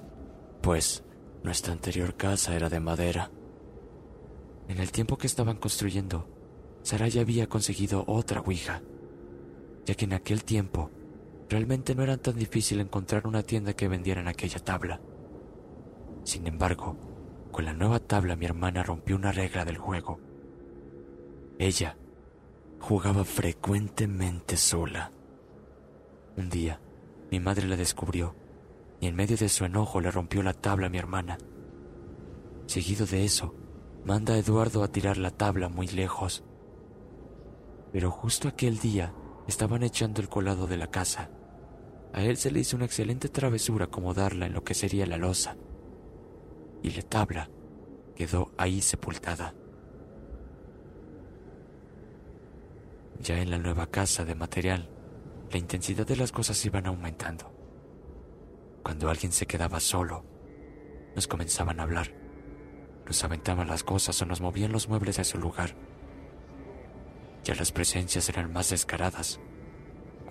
pues 0.61 1.03
nuestra 1.43 1.73
anterior 1.73 2.15
casa 2.15 2.55
era 2.55 2.69
de 2.69 2.79
madera. 2.79 3.29
En 4.69 4.77
el 4.77 4.91
tiempo 4.91 5.17
que 5.17 5.25
estaban 5.25 5.57
construyendo, 5.57 6.27
Sara 6.83 7.07
ya 7.07 7.21
había 7.21 7.49
conseguido 7.49 8.03
otra 8.05 8.41
Ouija, 8.41 8.83
ya 9.85 9.95
que 9.95 10.05
en 10.05 10.13
aquel 10.13 10.43
tiempo 10.43 10.91
realmente 11.49 11.95
no 11.95 12.03
era 12.03 12.17
tan 12.17 12.35
difícil 12.35 12.79
encontrar 12.79 13.25
una 13.25 13.41
tienda 13.41 13.73
que 13.73 13.87
vendiera 13.87 14.21
en 14.21 14.27
aquella 14.27 14.59
tabla. 14.59 15.01
Sin 16.23 16.45
embargo, 16.45 16.95
con 17.51 17.65
la 17.65 17.73
nueva 17.73 17.99
tabla 17.99 18.35
mi 18.35 18.45
hermana 18.45 18.83
rompió 18.83 19.15
una 19.15 19.31
regla 19.31 19.65
del 19.65 19.79
juego. 19.79 20.19
Ella 21.57 21.97
jugaba 22.79 23.25
frecuentemente 23.25 24.55
sola. 24.55 25.11
Un 26.37 26.47
día, 26.51 26.79
mi 27.31 27.39
madre 27.39 27.67
la 27.67 27.75
descubrió 27.75 28.35
y 29.01 29.07
en 29.07 29.15
medio 29.15 29.35
de 29.35 29.49
su 29.49 29.65
enojo 29.65 29.99
le 29.99 30.11
rompió 30.11 30.43
la 30.43 30.53
tabla 30.53 30.87
a 30.87 30.89
mi 30.91 30.99
hermana. 30.99 31.39
Seguido 32.67 33.07
de 33.07 33.25
eso, 33.25 33.55
manda 34.09 34.33
a 34.33 34.39
Eduardo 34.39 34.83
a 34.83 34.87
tirar 34.87 35.17
la 35.17 35.29
tabla 35.29 35.69
muy 35.69 35.87
lejos. 35.87 36.43
Pero 37.91 38.09
justo 38.09 38.47
aquel 38.47 38.79
día 38.79 39.13
estaban 39.47 39.83
echando 39.83 40.19
el 40.19 40.29
colado 40.29 40.65
de 40.65 40.77
la 40.77 40.87
casa. 40.87 41.29
A 42.11 42.23
él 42.23 42.37
se 42.37 42.49
le 42.49 42.61
hizo 42.61 42.75
una 42.75 42.85
excelente 42.85 43.29
travesura 43.29 43.85
acomodarla 43.85 44.47
en 44.47 44.53
lo 44.53 44.63
que 44.63 44.73
sería 44.73 45.05
la 45.05 45.17
losa. 45.17 45.57
Y 46.81 46.89
la 46.89 47.03
tabla 47.03 47.51
quedó 48.15 48.51
ahí 48.57 48.81
sepultada. 48.81 49.53
Ya 53.21 53.39
en 53.39 53.51
la 53.51 53.59
nueva 53.59 53.85
casa 53.91 54.25
de 54.25 54.33
material, 54.33 54.89
la 55.51 55.59
intensidad 55.59 56.07
de 56.07 56.15
las 56.15 56.31
cosas 56.31 56.65
iban 56.65 56.87
aumentando. 56.87 57.53
Cuando 58.81 59.07
alguien 59.07 59.31
se 59.31 59.45
quedaba 59.45 59.79
solo, 59.79 60.25
nos 61.13 61.27
comenzaban 61.27 61.79
a 61.79 61.83
hablar. 61.83 62.18
Nos 63.09 63.23
aventaban 63.23 63.67
las 63.67 63.83
cosas 63.83 64.21
o 64.21 64.25
nos 64.27 64.39
movían 64.39 64.71
los 64.71 64.87
muebles 64.87 65.17
a 65.17 65.23
su 65.23 65.39
lugar. 65.39 65.73
Ya 67.43 67.55
las 67.55 67.71
presencias 67.71 68.29
eran 68.29 68.53
más 68.53 68.69
descaradas. 68.69 69.39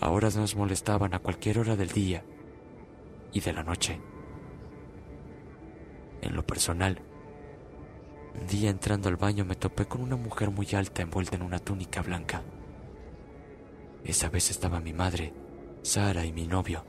Ahora 0.01 0.31
nos 0.31 0.55
molestaban 0.55 1.13
a 1.13 1.19
cualquier 1.19 1.59
hora 1.59 1.75
del 1.75 1.89
día 1.89 2.23
y 3.33 3.41
de 3.41 3.53
la 3.53 3.65
noche. 3.65 4.01
En 6.23 6.37
lo 6.37 6.47
personal, 6.47 7.03
un 8.41 8.47
día 8.47 8.71
entrando 8.71 9.09
al 9.09 9.17
baño 9.17 9.45
me 9.45 9.57
topé 9.57 9.87
con 9.87 10.01
una 10.01 10.15
mujer 10.15 10.53
muy 10.53 10.69
alta 10.73 11.03
envuelta 11.03 11.35
en 11.35 11.43
una 11.43 11.59
túnica 11.59 12.01
blanca. 12.01 12.43
Esa 14.05 14.29
vez 14.31 14.53
estaba 14.53 14.79
mi 14.79 14.93
madre, 14.93 15.33
Sara 15.83 16.25
y 16.25 16.33
mi 16.33 16.47
novio. 16.47 16.85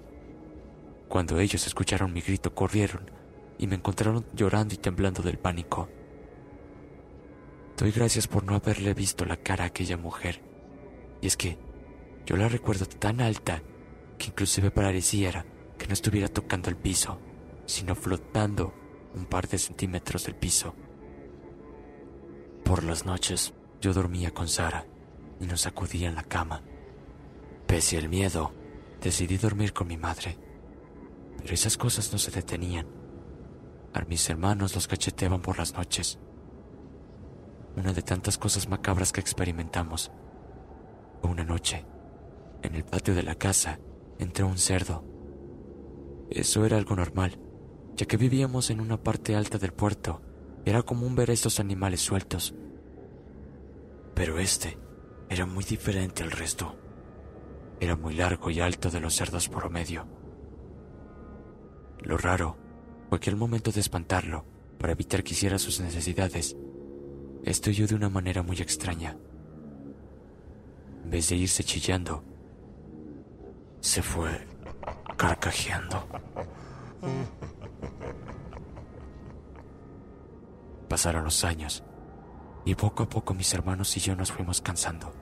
Cuando 1.08 1.40
ellos 1.40 1.66
escucharon 1.66 2.14
mi 2.14 2.22
grito, 2.22 2.54
corrieron 2.54 3.10
y 3.60 3.68
me 3.68 3.76
encontraron 3.76 4.26
llorando 4.34 4.74
y 4.74 4.78
temblando 4.78 5.22
del 5.22 5.38
pánico. 5.38 5.90
Doy 7.78 7.92
gracias 7.92 8.28
por 8.28 8.44
no 8.44 8.56
haberle 8.56 8.94
visto 8.94 9.26
la 9.26 9.38
cara 9.38 9.66
a 9.66 9.68
aquella 9.68 9.98
mujer. 9.98 10.42
Y 11.22 11.28
es 11.28 11.38
que 11.38 11.58
yo 12.26 12.38
la 12.38 12.48
recuerdo 12.48 12.86
tan 12.86 13.22
alta 13.22 13.62
que 14.18 14.28
inclusive 14.28 14.72
pareciera 14.72 15.46
que 15.78 15.88
no 15.88 15.94
estuviera 15.94 16.30
tocando 16.30 16.70
el 16.70 16.78
piso, 16.78 17.20
sino 17.66 17.96
flotando 17.96 18.74
un 19.14 19.26
par 19.26 19.48
de 19.48 19.58
centímetros 19.58 20.26
del 20.26 20.36
piso. 20.36 20.74
Por 22.64 22.84
las 22.84 23.06
noches 23.06 23.54
yo 23.82 23.94
dormía 23.94 24.32
con 24.32 24.48
Sara 24.48 24.86
y 25.40 25.46
nos 25.46 25.62
sacudía 25.62 26.10
en 26.10 26.16
la 26.16 26.24
cama. 26.24 26.64
Pese 27.66 27.98
al 27.98 28.10
miedo, 28.10 28.54
decidí 29.02 29.38
dormir 29.38 29.74
con 29.74 29.88
mi 29.88 29.98
madre. 29.98 30.38
Pero 31.38 31.54
esas 31.54 31.78
cosas 31.78 32.12
no 32.12 32.20
se 32.20 32.32
detenían. 32.32 32.99
A 33.94 34.02
mis 34.02 34.30
hermanos 34.30 34.76
los 34.76 34.88
cacheteaban 34.88 35.42
por 35.42 35.58
las 35.58 35.74
noches. 35.74 36.20
Una 37.76 37.92
de 37.92 38.02
tantas 38.02 38.38
cosas 38.38 38.70
macabras 38.70 39.12
que 39.12 39.20
experimentamos. 39.20 40.12
Una 41.24 41.44
noche, 41.44 41.86
en 42.62 42.76
el 42.76 42.84
patio 42.84 43.16
de 43.16 43.24
la 43.24 43.36
casa, 43.36 43.80
entró 44.20 44.48
un 44.48 44.58
cerdo. 44.58 45.04
Eso 46.30 46.66
era 46.66 46.78
algo 46.78 46.96
normal, 46.96 47.40
ya 47.96 48.06
que 48.06 48.18
vivíamos 48.18 48.70
en 48.70 48.80
una 48.80 49.02
parte 49.02 49.36
alta 49.36 49.58
del 49.58 49.74
puerto. 49.74 50.22
Era 50.66 50.84
común 50.84 51.16
ver 51.16 51.32
estos 51.32 51.60
animales 51.60 52.02
sueltos. 52.02 52.54
Pero 54.14 54.38
este 54.38 54.78
era 55.30 55.46
muy 55.48 55.64
diferente 55.64 56.22
al 56.22 56.32
resto. 56.32 56.76
Era 57.80 57.96
muy 57.96 58.14
largo 58.14 58.52
y 58.52 58.60
alto 58.60 58.92
de 58.92 59.00
los 59.00 59.16
cerdos 59.16 59.50
promedio. 59.50 60.06
Lo 62.02 62.18
raro 62.18 62.69
al 63.30 63.36
momento 63.36 63.72
de 63.72 63.80
espantarlo, 63.80 64.46
para 64.78 64.94
evitar 64.94 65.24
que 65.24 65.34
hiciera 65.34 65.60
sus 65.60 65.80
necesidades, 65.82 66.56
esto 67.44 67.72
de 67.88 67.96
una 67.96 68.10
manera 68.10 68.44
muy 68.44 68.58
extraña. 68.58 69.18
En 71.04 71.10
vez 71.10 71.30
de 71.30 71.36
irse 71.36 71.64
chillando, 71.64 72.24
se 73.80 74.02
fue 74.02 74.30
carcajeando. 75.18 76.08
Pasaron 80.88 81.24
los 81.24 81.44
años 81.44 81.84
y 82.66 82.76
poco 82.76 83.04
a 83.04 83.10
poco 83.10 83.34
mis 83.34 83.54
hermanos 83.54 83.96
y 83.98 84.00
yo 84.00 84.16
nos 84.16 84.32
fuimos 84.32 84.62
cansando. 84.62 85.14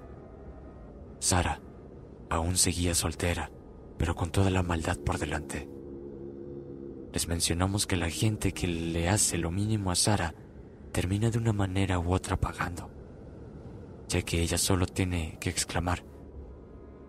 Sara 1.20 1.62
aún 2.30 2.58
seguía 2.58 2.94
soltera, 2.94 3.52
pero 3.98 4.16
con 4.16 4.32
toda 4.32 4.50
la 4.50 4.64
maldad 4.64 4.98
por 4.98 5.18
delante. 5.18 5.77
Les 7.18 7.28
mencionamos 7.28 7.88
que 7.88 7.96
la 7.96 8.12
gente 8.12 8.52
que 8.52 8.68
le 8.68 9.10
hace 9.10 9.40
lo 9.40 9.50
mínimo 9.50 9.90
a 9.90 9.96
Sara 9.96 10.36
termina 10.92 11.32
de 11.32 11.40
una 11.40 11.52
manera 11.52 11.98
u 11.98 12.14
otra 12.14 12.40
pagando, 12.40 12.92
ya 14.08 14.22
que 14.22 14.40
ella 14.40 14.60
solo 14.60 14.86
tiene 14.86 15.40
que 15.40 15.50
exclamar, 15.50 16.04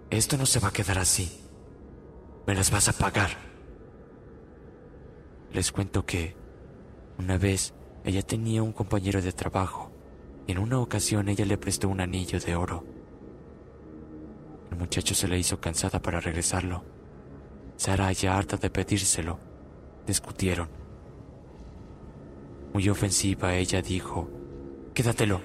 esto 0.09 0.39
no 0.39 0.47
se 0.47 0.61
va 0.61 0.69
a 0.69 0.73
quedar 0.73 0.97
así, 0.97 1.31
me 2.47 2.55
las 2.55 2.71
vas 2.71 2.89
a 2.89 2.95
pagar. 2.95 3.29
Les 5.53 5.71
cuento 5.71 6.07
que 6.07 6.35
una 7.19 7.37
vez 7.37 7.75
ella 8.03 8.23
tenía 8.23 8.63
un 8.63 8.73
compañero 8.73 9.21
de 9.21 9.33
trabajo 9.33 9.93
y 10.47 10.53
en 10.53 10.59
una 10.59 10.81
ocasión 10.81 11.29
ella 11.29 11.45
le 11.45 11.59
prestó 11.59 11.87
un 11.87 12.01
anillo 12.01 12.41
de 12.41 12.57
oro. 12.57 12.83
El 14.71 14.79
muchacho 14.79 15.15
se 15.15 15.29
le 15.29 15.39
hizo 15.39 15.61
cansada 15.61 16.01
para 16.01 16.19
regresarlo. 16.19 16.83
Sara, 17.77 18.11
ya 18.13 18.39
harta 18.39 18.57
de 18.57 18.71
pedírselo, 18.71 19.48
discutieron. 20.09 20.69
Muy 22.73 22.89
ofensiva, 22.89 23.55
ella 23.55 23.81
dijo, 23.81 24.29
Quédatelo, 24.95 25.41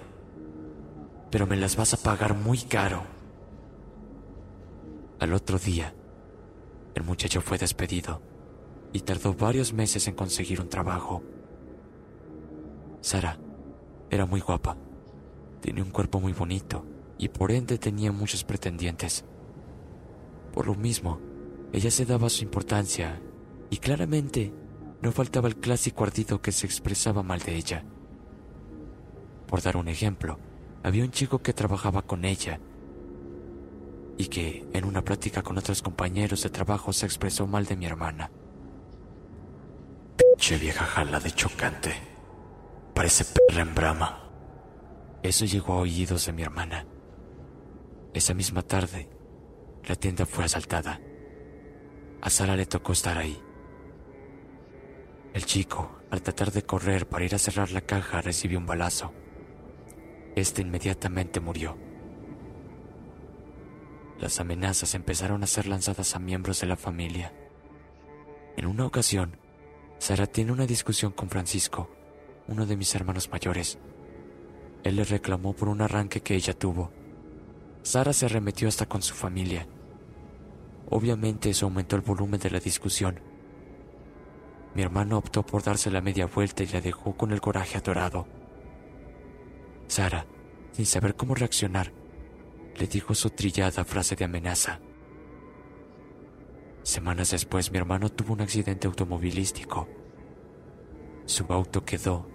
pero 1.29 1.45
me 1.45 1.55
las 1.55 1.75
vas 1.75 1.93
a 1.93 1.97
pagar 1.97 2.33
muy 2.33 2.57
caro. 2.57 3.03
Al 5.19 5.33
otro 5.33 5.59
día, 5.59 5.93
el 6.95 7.03
muchacho 7.03 7.41
fue 7.41 7.57
despedido 7.57 8.21
y 8.91 9.01
tardó 9.01 9.33
varios 9.33 9.73
meses 9.73 10.07
en 10.07 10.15
conseguir 10.15 10.59
un 10.59 10.69
trabajo. 10.69 11.21
Sara 13.01 13.37
era 14.09 14.25
muy 14.25 14.39
guapa, 14.39 14.77
tenía 15.61 15.83
un 15.83 15.91
cuerpo 15.91 16.19
muy 16.19 16.33
bonito 16.33 16.85
y 17.17 17.29
por 17.29 17.51
ende 17.51 17.77
tenía 17.77 18.11
muchos 18.11 18.43
pretendientes. 18.43 19.25
Por 20.53 20.67
lo 20.67 20.75
mismo, 20.75 21.19
ella 21.71 21.89
se 21.89 22.05
daba 22.05 22.29
su 22.29 22.43
importancia 22.43 23.19
y 23.73 23.77
claramente 23.77 24.53
no 25.01 25.11
faltaba 25.11 25.47
el 25.47 25.55
clásico 25.55 26.03
ardido 26.03 26.43
que 26.43 26.51
se 26.51 26.67
expresaba 26.67 27.23
mal 27.23 27.39
de 27.39 27.55
ella. 27.55 27.83
Por 29.47 29.63
dar 29.63 29.77
un 29.77 29.87
ejemplo, 29.87 30.37
había 30.83 31.03
un 31.03 31.09
chico 31.09 31.39
que 31.39 31.53
trabajaba 31.53 32.03
con 32.03 32.23
ella 32.23 32.59
y 34.15 34.27
que 34.27 34.63
en 34.73 34.85
una 34.85 35.03
plática 35.03 35.41
con 35.41 35.57
otros 35.57 35.81
compañeros 35.81 36.43
de 36.43 36.51
trabajo 36.51 36.93
se 36.93 37.07
expresó 37.07 37.47
mal 37.47 37.65
de 37.65 37.75
mi 37.75 37.87
hermana. 37.87 38.29
Pinche 40.17 40.59
vieja 40.59 40.85
jala 40.85 41.19
de 41.19 41.31
chocante. 41.31 41.95
Parece 42.93 43.25
perra 43.25 43.63
en 43.63 43.73
brama. 43.73 44.29
Eso 45.23 45.45
llegó 45.45 45.73
a 45.73 45.77
oídos 45.77 46.27
de 46.27 46.33
mi 46.33 46.43
hermana. 46.43 46.85
Esa 48.13 48.35
misma 48.35 48.61
tarde, 48.61 49.09
la 49.87 49.95
tienda 49.95 50.27
fue 50.27 50.43
asaltada. 50.43 51.01
A 52.21 52.29
Sara 52.29 52.55
le 52.55 52.67
tocó 52.67 52.91
estar 52.91 53.17
ahí. 53.17 53.41
El 55.33 55.45
chico, 55.45 55.89
al 56.11 56.21
tratar 56.21 56.51
de 56.51 56.61
correr 56.61 57.07
para 57.07 57.25
ir 57.25 57.33
a 57.33 57.39
cerrar 57.39 57.71
la 57.71 57.81
caja, 57.81 58.21
recibió 58.21 58.59
un 58.59 58.67
balazo. 58.67 59.11
Este 60.35 60.61
inmediatamente 60.61 61.39
murió. 61.39 61.75
Las 64.19 64.39
amenazas 64.39 64.93
empezaron 64.93 65.41
a 65.43 65.47
ser 65.47 65.65
lanzadas 65.65 66.15
a 66.15 66.19
miembros 66.19 66.61
de 66.61 66.67
la 66.67 66.77
familia. 66.77 67.33
En 68.57 68.67
una 68.67 68.85
ocasión, 68.85 69.37
Sara 69.97 70.27
tiene 70.27 70.51
una 70.51 70.67
discusión 70.67 71.11
con 71.11 71.29
Francisco, 71.29 71.89
uno 72.47 72.67
de 72.67 72.77
mis 72.77 72.93
hermanos 72.93 73.31
mayores. 73.31 73.79
Él 74.83 74.97
le 74.97 75.03
reclamó 75.03 75.53
por 75.53 75.67
un 75.67 75.81
arranque 75.81 76.21
que 76.21 76.35
ella 76.35 76.53
tuvo. 76.53 76.91
Sara 77.81 78.13
se 78.13 78.27
arremetió 78.27 78.67
hasta 78.67 78.85
con 78.85 79.01
su 79.01 79.15
familia. 79.15 79.67
Obviamente 80.91 81.49
eso 81.49 81.65
aumentó 81.65 81.95
el 81.95 82.03
volumen 82.03 82.39
de 82.39 82.51
la 82.51 82.59
discusión. 82.59 83.32
Mi 84.75 84.81
hermano 84.81 85.17
optó 85.17 85.45
por 85.45 85.63
darse 85.63 85.91
la 85.91 86.01
media 86.01 86.25
vuelta 86.25 86.63
y 86.63 86.67
la 86.67 86.81
dejó 86.81 87.15
con 87.15 87.31
el 87.31 87.41
coraje 87.41 87.77
atorado. 87.77 88.27
Sara, 89.87 90.25
sin 90.71 90.85
saber 90.85 91.15
cómo 91.15 91.35
reaccionar, 91.35 91.93
le 92.77 92.87
dijo 92.87 93.13
su 93.13 93.29
trillada 93.29 93.83
frase 93.85 94.15
de 94.15 94.25
amenaza. 94.25 94.79
Semanas 96.81 97.31
después 97.31 97.71
mi 97.71 97.77
hermano 97.77 98.09
tuvo 98.09 98.33
un 98.33 98.41
accidente 98.41 98.87
automovilístico. 98.87 99.87
Su 101.25 101.45
auto 101.53 101.85
quedó 101.85 102.27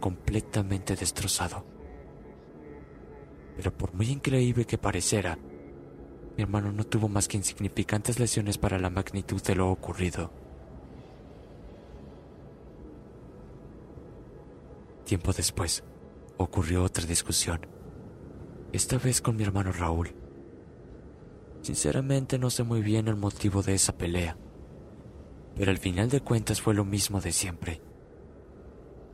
completamente 0.00 0.96
destrozado. 0.96 1.64
Pero 3.56 3.72
por 3.72 3.94
muy 3.94 4.08
increíble 4.10 4.66
que 4.66 4.76
pareciera, 4.76 5.38
mi 6.36 6.42
hermano 6.42 6.72
no 6.72 6.84
tuvo 6.84 7.08
más 7.08 7.28
que 7.28 7.36
insignificantes 7.36 8.18
lesiones 8.18 8.58
para 8.58 8.78
la 8.78 8.90
magnitud 8.90 9.40
de 9.40 9.54
lo 9.54 9.70
ocurrido. 9.70 10.43
Tiempo 15.04 15.32
después, 15.32 15.84
ocurrió 16.38 16.82
otra 16.82 17.04
discusión, 17.04 17.66
esta 18.72 18.96
vez 18.96 19.20
con 19.20 19.36
mi 19.36 19.44
hermano 19.44 19.70
Raúl. 19.70 20.14
Sinceramente 21.60 22.38
no 22.38 22.48
sé 22.48 22.62
muy 22.62 22.82
bien 22.82 23.08
el 23.08 23.16
motivo 23.16 23.62
de 23.62 23.74
esa 23.74 23.96
pelea, 23.96 24.38
pero 25.56 25.70
al 25.70 25.78
final 25.78 26.08
de 26.08 26.20
cuentas 26.20 26.60
fue 26.60 26.72
lo 26.72 26.86
mismo 26.86 27.20
de 27.20 27.32
siempre. 27.32 27.82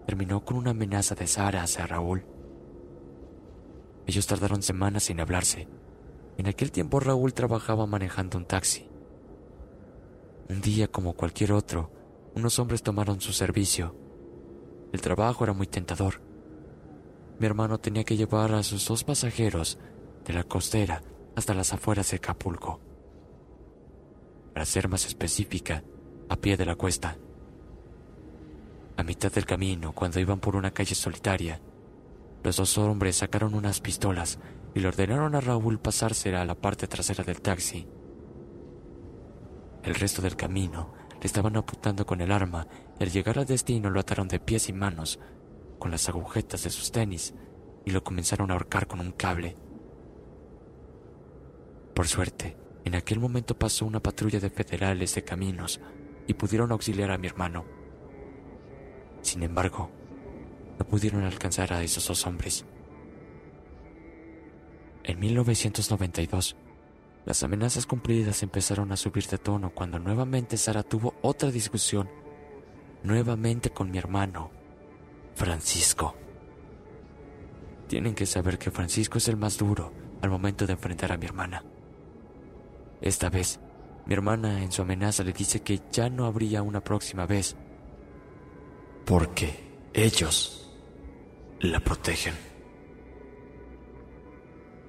Terminó 0.07 0.45
con 0.45 0.57
una 0.57 0.71
amenaza 0.71 1.15
de 1.15 1.27
Sara 1.27 1.63
hacia 1.63 1.87
Raúl. 1.87 2.25
Ellos 4.07 4.27
tardaron 4.27 4.63
semanas 4.63 5.05
sin 5.05 5.21
hablarse. 5.21 5.69
En 6.39 6.47
aquel 6.47 6.73
tiempo 6.73 7.01
Raúl 7.01 7.35
trabajaba 7.35 7.87
manejando 7.87 8.39
un 8.39 8.45
taxi. 8.45 8.89
Un 10.49 10.61
día 10.61 10.89
como 10.89 11.15
cualquier 11.15 11.53
otro, 11.53 11.91
unos 12.35 12.59
hombres 12.59 12.83
tomaron 12.83 13.21
su 13.21 13.33
servicio. 13.33 13.95
El 14.93 15.01
trabajo 15.01 15.45
era 15.45 15.53
muy 15.53 15.67
tentador. 15.67 16.21
Mi 17.39 17.47
hermano 17.47 17.79
tenía 17.79 18.05
que 18.05 18.17
llevar 18.17 18.53
a 18.53 18.63
sus 18.63 18.87
dos 18.87 19.05
pasajeros 19.05 19.79
de 20.25 20.33
la 20.33 20.45
costera 20.45 21.03
hasta 21.37 21.55
las 21.55 21.73
afueras 21.73 22.11
de 22.11 22.17
Acapulco. 22.17 22.81
Para 24.53 24.67
ser 24.67 24.89
más 24.89 25.07
específica, 25.07 25.83
a 26.29 26.37
pie 26.37 26.57
de 26.57 26.67
la 26.67 26.75
cuesta. 26.75 27.17
A 28.97 29.03
mitad 29.03 29.33
del 29.33 29.47
camino, 29.47 29.93
cuando 29.93 30.21
iban 30.21 30.41
por 30.41 30.57
una 30.57 30.73
calle 30.73 30.95
solitaria, 30.95 31.61
los 32.43 32.57
dos 32.57 32.77
hombres 32.79 33.17
sacaron 33.17 33.55
unas 33.55 33.81
pistolas 33.81 34.39
y 34.75 34.81
le 34.81 34.89
ordenaron 34.89 35.35
a 35.35 35.41
Raúl 35.41 35.79
pasarse 35.79 36.35
a 36.35 36.45
la 36.45 36.55
parte 36.55 36.87
trasera 36.87 37.25
del 37.25 37.41
taxi. 37.41 37.87
El 39.83 39.95
resto 39.95 40.21
del 40.21 40.37
camino 40.37 40.93
le 41.21 41.27
estaban 41.27 41.57
apuntando 41.57 42.07
con 42.07 42.21
el 42.21 42.33
arma 42.33 42.67
y 42.99 43.05
al 43.05 43.11
llegar 43.11 43.39
al 43.39 43.47
destino 43.47 43.91
lo 43.91 44.01
ataron 44.01 44.29
de 44.29 44.41
pies 44.41 44.69
y 44.69 44.73
manos 44.73 45.19
con 45.79 45.91
las 45.91 46.09
agujetas 46.09 46.65
de 46.65 46.71
sus 46.71 46.91
tenis 46.93 47.35
y 47.85 47.91
lo 47.91 48.03
comenzaron 48.03 48.51
a 48.51 48.55
ahorcar 48.55 48.87
con 48.87 49.01
un 49.01 49.13
cable. 49.13 49.57
Por 51.95 52.09
suerte, 52.09 52.57
en 52.85 52.95
aquel 52.95 53.21
momento 53.21 53.59
pasó 53.59 53.85
una 53.85 54.01
patrulla 54.01 54.41
de 54.41 54.51
federales 54.51 55.15
de 55.15 55.25
caminos 55.25 55.81
y 56.27 56.35
pudieron 56.35 56.73
auxiliar 56.73 57.11
a 57.11 57.19
mi 57.19 57.27
hermano. 57.27 57.65
Sin 59.23 59.43
embargo, 59.43 59.91
no 60.79 60.87
pudieron 60.87 61.25
alcanzar 61.25 61.73
a 61.73 61.83
esos 61.83 62.07
dos 62.09 62.27
hombres. 62.27 62.65
En 65.05 65.19
1992, 65.19 66.57
las 67.25 67.43
amenazas 67.43 67.87
cumplidas 67.87 68.43
empezaron 68.43 68.93
a 68.93 68.97
subir 68.97 69.27
de 69.27 69.39
tono 69.39 69.71
cuando 69.75 69.99
nuevamente 69.99 70.57
Sara 70.57 70.83
tuvo 70.83 71.15
otra 71.23 71.51
discusión, 71.51 72.09
nuevamente 73.03 73.71
con 73.71 73.91
mi 73.91 73.99
hermano, 73.99 74.51
Francisco. 75.35 76.15
Tienen 77.89 78.15
que 78.15 78.27
saber 78.27 78.59
que 78.59 78.71
Francisco 78.71 79.19
es 79.19 79.29
el 79.29 79.37
más 79.37 79.59
duro 79.59 79.93
al 80.23 80.31
momento 80.31 80.67
de 80.67 80.73
enfrentar 80.73 81.13
a 81.13 81.17
mi 81.17 81.27
hermana. 81.27 81.65
Esta 83.01 83.31
vez, 83.31 83.59
mi 84.07 84.15
hermana 84.15 84.63
en 84.63 84.73
su 84.73 84.83
amenaza 84.83 85.23
le 85.23 85.33
dice 85.33 85.61
que 85.61 85.81
ya 85.91 86.09
no 86.09 86.27
habría 86.27 86.63
una 86.63 86.83
próxima 86.83 87.27
vez, 87.27 87.57
porque 89.05 89.89
ellos 89.93 90.71
la 91.61 91.81
protegen. 91.81 92.35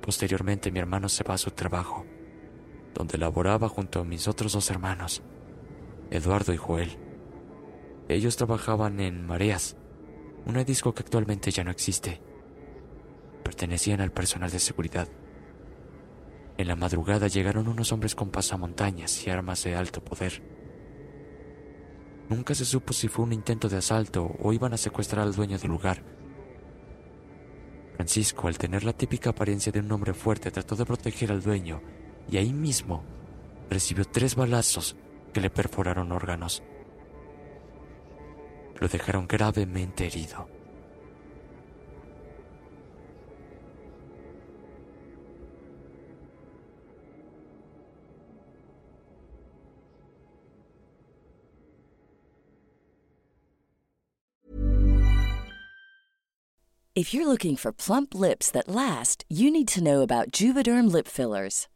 Posteriormente 0.02 0.72
mi 0.72 0.80
hermano 0.80 1.08
se 1.10 1.24
va 1.24 1.36
a 1.36 1.38
su 1.38 1.52
trabajo, 1.52 2.06
donde 2.94 3.18
laboraba 3.18 3.70
junto 3.70 4.00
a 4.00 4.04
mis 4.04 4.28
otros 4.28 4.54
dos 4.54 4.70
hermanos, 4.70 5.22
Eduardo 6.10 6.54
y 6.54 6.58
Joel. 6.58 6.98
Ellos 8.10 8.36
trabajaban 8.36 9.00
en 9.00 9.26
Mareas, 9.26 9.78
una 10.46 10.64
disco 10.64 10.94
que 10.94 11.04
actualmente 11.04 11.52
ya 11.52 11.64
no 11.64 11.72
existe. 11.72 12.22
Pertenecían 13.44 14.02
al 14.02 14.12
personal 14.12 14.52
de 14.52 14.60
seguridad. 14.60 15.08
En 16.58 16.68
la 16.68 16.76
madrugada 16.76 17.28
llegaron 17.28 17.68
unos 17.68 17.92
hombres 17.92 18.14
con 18.14 18.30
pasamontañas 18.30 19.26
y 19.26 19.30
armas 19.30 19.64
de 19.64 19.76
alto 19.76 20.04
poder. 20.04 20.44
Nunca 22.30 22.54
se 22.56 22.66
supo 22.66 22.94
si 22.94 23.08
fue 23.08 23.26
un 23.26 23.34
intento 23.34 23.68
de 23.68 23.78
asalto 23.78 24.36
o 24.42 24.54
iban 24.54 24.74
a 24.74 24.78
secuestrar 24.78 25.24
al 25.24 25.34
dueño 25.34 25.58
del 25.58 25.72
lugar. 25.72 26.04
Francisco, 27.96 28.48
al 28.48 28.58
tener 28.58 28.84
la 28.84 28.94
típica 28.94 29.32
apariencia 29.32 29.72
de 29.72 29.80
un 29.80 29.92
hombre 29.92 30.14
fuerte, 30.14 30.50
trató 30.50 30.76
de 30.76 30.86
proteger 30.86 31.32
al 31.32 31.42
dueño 31.42 31.82
y 32.32 32.38
ahí 32.38 32.54
mismo 32.54 33.04
recibió 33.70 34.06
tres 34.06 34.36
balazos 34.36 34.96
que 35.34 35.42
le 35.42 35.50
perforaron 35.50 36.12
órganos. 36.12 36.64
Lo 38.80 38.88
dejaron 38.88 39.28
gravemente 39.28 40.08
herido. 40.08 40.48
If 56.94 57.14
you're 57.14 57.26
looking 57.26 57.56
for 57.56 57.72
plump 57.72 58.14
lips 58.14 58.52
that 58.52 58.68
last, 58.68 59.24
you 59.28 59.50
need 59.50 59.68
to 59.70 59.82
know 59.82 60.02
about 60.02 60.32
Juvederm 60.32 60.92
lip 60.92 61.08
fillers. 61.08 61.68